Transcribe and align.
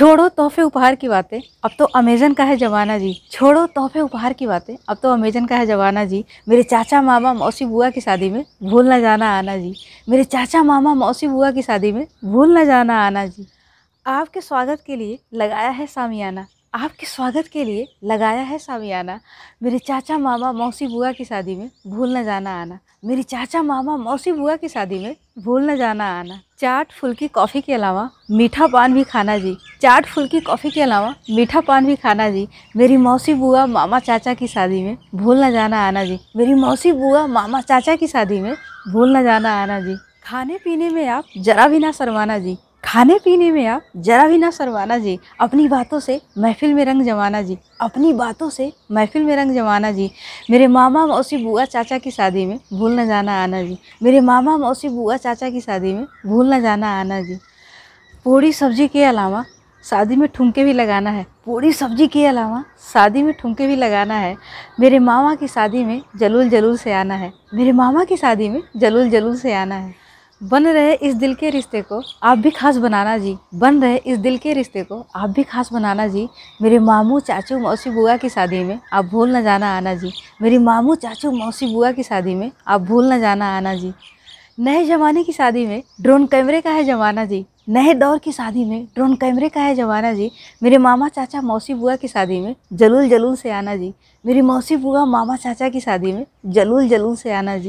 छोड़ो 0.00 0.28
तोहफे 0.28 0.62
उपहार 0.62 0.94
की 0.94 1.08
बातें। 1.08 1.40
अब 1.64 1.70
तो 1.78 1.84
अमेजन 1.84 2.32
का 2.32 2.44
है 2.44 2.56
जमाना 2.56 2.98
जी। 2.98 3.22
छोड़ो 3.30 3.66
तोहफे 3.66 4.00
उपहार 4.00 4.32
की 4.32 4.46
बातें। 4.46 4.76
अब 4.88 4.96
तो 5.02 5.12
अमेजन 5.12 5.46
का 5.46 5.56
है 5.56 5.66
जमाना 5.66 6.04
जी। 6.04 6.24
मेरे 6.48 6.62
चाचा, 6.62 7.02
मामा, 7.02 7.32
मौसी, 7.34 7.64
बुआ 7.64 7.90
की 7.90 8.00
शादी 8.00 8.30
में 8.30 8.44
भूल 8.62 8.88
ना 8.88 9.00
जाना 9.00 9.38
आना 9.38 9.56
जी। 9.56 9.74
मेरे 10.08 10.24
चाचा, 10.24 10.62
मामा, 10.62 10.94
मौसी, 10.94 11.26
बुआ 11.26 11.50
की 11.50 11.62
शादी 11.62 11.92
में 11.92 12.06
भूल 12.24 12.54
ना 12.54 12.64
जाना 12.64 13.06
आना 13.06 13.26
जी। 13.26 13.46
आपके 14.06 14.40
स्वागत 14.40 14.82
के 14.86 14.96
लिए 14.96 15.18
लगाया 15.34 15.70
है 15.70 15.86
सामियाना। 15.86 16.46
आपके 16.74 17.06
स्वागत 17.06 17.46
के 17.52 17.64
लिए 17.64 17.86
लगाया 18.04 18.42
है 18.42 18.58
सामियाना। 18.58 19.20
मेरे 19.62 19.78
चाचा 19.78 20.18
मामा 20.18 20.52
मौसी 20.52 20.86
बुआ 20.86 21.12
की 21.12 21.24
शादी 21.24 21.54
में 21.54 21.70
भूल 21.86 22.16
न 22.16 22.24
जाना 22.24 22.60
आना। 22.62 22.78
मेरे 23.04 23.22
चाचा 23.22 23.62
मामा 23.62 23.96
मौसी 23.96 24.32
बुआ 24.32 24.56
की 24.56 24.68
शादी 24.68 24.98
में 24.98 25.16
भूल 25.38 25.70
न 25.70 25.76
जाना 25.76 26.20
आना। 26.20 26.40
चाट, 26.58 26.92
फुल्की, 26.92 27.28
कॉफ़ी 27.28 27.60
के 27.60 27.74
अलावा 27.74 28.10
मीठा 28.30 28.66
पान 28.66 28.94
भी 28.94 29.04
खाना 29.04 29.38
जी। 29.38 29.56
चाट, 29.82 30.06
फुल्की, 30.06 30.40
कॉफ़ी 30.40 30.70
के 30.70 30.82
अलावा 30.82 31.14
मीठा 31.30 31.60
पान 31.60 31.86
भी 31.86 31.96
खाना 31.96 32.30
जी। 32.30 32.48
मेरी 32.76 32.96
मौसी 32.96 33.34
बुआ 33.34 33.66
मामा 33.66 33.98
चाचा 33.98 34.34
की 34.34 34.48
शादी 34.48 34.82
में 34.82 34.96
भूल 35.14 35.44
न 35.44 35.52
जाना 35.52 35.88
आना 35.88 36.04
जी। 36.04 36.18
मेरी 36.36 36.54
मौसी 36.54 36.92
बुआ 36.92 37.26
मामा 37.26 37.60
चाचा 37.60 37.96
की 37.96 38.06
शादी 38.06 38.40
में 38.40 38.56
भूल 38.88 39.16
न 39.16 39.22
जाना 39.22 39.62
आना 39.62 39.80
जी। 39.80 39.96
खाने 40.24 40.58
पीने 40.64 40.90
में 40.90 41.08
आप 41.08 41.24
जरा 41.38 41.68
भी 41.68 41.78
ना 41.78 41.92
शरमाना 41.92 42.38
जी। 42.38 42.58
खाने 42.90 43.18
पीने 43.24 43.50
में 43.52 43.66
आप 43.66 43.82
जरा 43.96 44.26
भी 44.28 44.38
ना 44.38 44.50
शर्माना 44.50 44.98
जी। 44.98 45.18
अपनी 45.40 45.68
बातों 45.68 46.00
से 46.00 46.20
महफिल 46.38 46.74
में 46.74 46.84
रंग 46.84 47.02
जमाना 47.02 47.42
जी। 47.42 47.58
अपनी 47.80 48.12
बातों 48.12 48.48
से 48.50 48.72
महफिल 48.92 49.24
में 49.24 49.36
रंग 49.36 49.54
जमाना 49.54 49.92
जी। 49.92 50.10
मेरे 50.50 50.66
मामा 50.66 51.06
मौसी 51.06 51.36
बुआ 51.36 51.64
चाचा 51.64 51.98
की 51.98 52.10
शादी 52.10 52.46
में 52.46 52.58
भूल 52.72 53.00
न 53.00 53.06
जाना 53.06 53.42
आना 53.42 53.62
जी। 53.62 53.78
मेरे 54.02 54.20
मामा 54.20 54.56
मौसी 54.56 54.88
बुआ 54.88 55.16
चाचा 55.16 55.50
की 55.50 55.60
शादी 55.60 55.92
में 55.92 56.04
भूल 56.26 56.54
न 56.54 56.60
जाना 56.62 57.00
आना 57.00 57.20
जी। 57.20 57.38
पूड़ी 58.24 58.52
सब्ज़ी 58.52 58.88
के 58.88 59.04
अलावा 59.04 59.44
शादी 59.84 60.16
में 60.16 60.28
ठुमके 60.28 60.64
भी 60.64 60.72
लगाना 60.72 61.10
है। 61.10 61.26
पूरी 61.46 61.72
सब्ज़ी 61.72 62.06
के 62.06 62.26
अलावा 62.26 62.64
शादी 62.92 63.22
में 63.22 63.34
ठुमके 63.34 63.66
भी 63.66 63.76
लगाना 63.76 64.14
है। 64.14 64.36
मेरे 64.80 64.98
मामा 64.98 65.34
की 65.34 65.48
शादी 65.48 65.84
में 65.84 66.02
जलूल 66.16 66.48
जलूल 66.48 66.76
से 66.76 66.92
आना 66.92 67.14
है। 67.14 67.32
मेरे 67.54 67.72
मामा 67.72 68.04
की 68.04 68.16
शादी 68.16 68.48
में 68.48 68.62
जलूल 68.76 69.10
जलूल 69.10 69.36
से 69.36 69.54
आना 69.54 69.74
है। 69.74 69.99
बन 70.42 70.66
रहे 70.66 70.92
इस 70.94 71.14
दिल 71.14 71.34
के 71.34 71.50
रिश्ते 71.50 71.82
को 71.82 72.02
आप 72.22 72.38
भी 72.38 72.50
खास 72.50 72.76
बनाना 72.76 73.18
जी। 73.18 73.36
बन 73.54 73.82
रहे 73.82 73.96
इस 73.96 74.18
दिल 74.18 74.38
के 74.38 74.52
रिश्ते 74.52 74.82
को 74.82 75.06
आप 75.16 75.30
भी 75.30 75.42
खास 75.42 75.72
बनाना 75.72 76.06
जी। 76.06 76.28
मेरे 76.62 76.78
मामू 76.78 77.20
चाचू 77.20 77.58
मौसी 77.58 77.90
बुआ 77.90 78.16
की 78.16 78.28
शादी 78.28 78.64
में 78.64 78.78
आप 78.92 79.04
भूल 79.04 79.36
न 79.36 79.42
जाना 79.42 79.76
आना 79.76 79.94
जी। 79.94 80.12
मेरी 80.42 80.58
मामू 80.58 80.94
चाचू 80.94 81.30
मौसी 81.30 81.74
बुआ 81.74 81.92
की 81.92 82.02
शादी 82.02 82.34
में 82.34 82.50
आप 82.66 82.80
भूल 82.80 83.12
न 83.12 83.20
जाना 83.20 83.56
आना 83.56 83.74
जी। 83.74 83.92
नए 84.60 84.84
ज़माने 84.84 85.24
की 85.24 85.32
शादी 85.32 85.66
में 85.66 85.82
ड्रोन 86.00 86.26
कैमरे 86.26 86.60
का 86.60 86.70
है 86.70 86.84
ज़माना 86.84 87.24
जी। 87.24 87.46
नए 87.68 87.94
दौर 87.94 88.18
की 88.18 88.32
शादी 88.32 88.64
में 88.64 88.84
ड्रोन 88.84 89.14
कैमरे 89.16 89.48
का 89.48 89.60
है 89.60 89.74
ज़माना 89.74 90.12
जी। 90.12 90.30
मेरे 90.62 90.78
मामा 90.78 91.08
चाचा 91.08 91.40
मौसी 91.40 91.74
बुआ 91.74 91.96
की 91.96 92.08
शादी 92.08 92.40
में 92.40 92.54
जलूल 92.72 93.08
जलूल 93.08 93.36
से 93.36 93.50
आना 93.50 93.76
जी। 93.76 93.94
मेरी 94.26 94.40
मौसी 94.40 94.76
बुआ 94.76 95.04
मामा 95.04 95.36
चाचा 95.36 95.68
की 95.68 95.80
शादी 95.80 96.12
में 96.12 96.26
जलूल 96.46 96.88
जलूल 96.88 97.16
से 97.16 97.32
आना 97.32 97.56
जी। 97.56 97.58